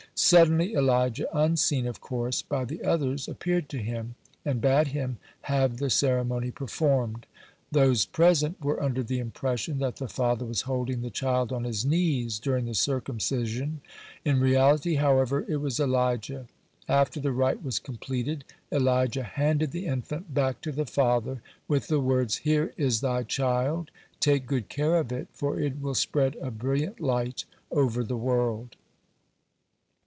Suddenly, 0.13 0.75
Elijah, 0.75 1.27
unseen, 1.35 1.87
of 1.87 1.99
course, 1.99 2.43
by 2.43 2.63
the 2.63 2.83
others, 2.83 3.27
appeared 3.27 3.67
to 3.69 3.79
him, 3.79 4.13
and 4.45 4.61
bade 4.61 4.89
him 4.89 5.17
have 5.43 5.77
the 5.77 5.89
ceremony 5.89 6.51
performed. 6.51 7.25
Those 7.71 8.05
present 8.05 8.61
were 8.63 8.83
under 8.83 9.01
the 9.01 9.17
impression 9.17 9.79
that 9.79 9.95
the 9.95 10.07
father 10.09 10.45
was 10.45 10.61
holding 10.63 11.01
the 11.01 11.09
child 11.09 11.51
on 11.51 11.63
his 11.63 11.85
knees 11.85 12.37
during 12.37 12.65
the 12.65 12.75
circumcision; 12.75 13.81
in 14.23 14.39
reality, 14.39 14.95
however 14.95 15.43
it 15.49 15.57
was 15.57 15.79
Elijah. 15.79 16.45
After 16.87 17.19
the 17.19 17.31
rite 17.31 17.63
was 17.63 17.79
completed, 17.79 18.43
Elijah 18.71 19.23
handed 19.23 19.71
the 19.71 19.87
infant 19.87 20.35
back 20.35 20.61
to 20.61 20.71
the 20.71 20.85
father 20.85 21.41
with 21.67 21.87
the 21.87 21.99
words: 22.01 22.37
"Here 22.37 22.73
is 22.77 23.01
thy 23.01 23.23
child. 23.23 23.89
Take 24.19 24.45
good 24.45 24.69
care 24.69 24.97
of 24.99 25.11
it, 25.11 25.29
for 25.33 25.57
it 25.59 25.81
will 25.81 25.95
spread 25.95 26.35
a 26.35 26.51
brilliant 26.51 26.99
light 26.99 27.45
over 27.71 28.03
the 28.03 28.17
world." 28.17 28.75